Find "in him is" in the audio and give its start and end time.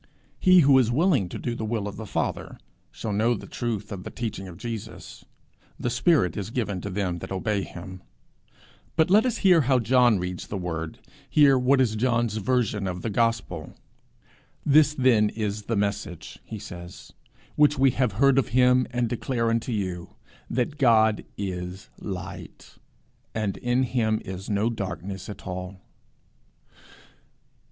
23.57-24.49